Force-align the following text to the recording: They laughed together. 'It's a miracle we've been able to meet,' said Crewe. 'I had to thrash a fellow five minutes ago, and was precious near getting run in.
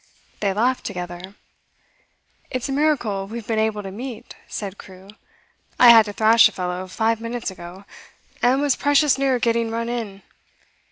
They 0.39 0.51
laughed 0.51 0.83
together. 0.83 1.35
'It's 2.49 2.67
a 2.67 2.71
miracle 2.71 3.27
we've 3.27 3.45
been 3.45 3.59
able 3.59 3.83
to 3.83 3.91
meet,' 3.91 4.35
said 4.47 4.79
Crewe. 4.79 5.09
'I 5.79 5.89
had 5.91 6.05
to 6.05 6.13
thrash 6.13 6.49
a 6.49 6.51
fellow 6.51 6.87
five 6.87 7.21
minutes 7.21 7.51
ago, 7.51 7.85
and 8.41 8.61
was 8.61 8.75
precious 8.75 9.19
near 9.19 9.37
getting 9.37 9.69
run 9.69 9.89
in. 9.89 10.23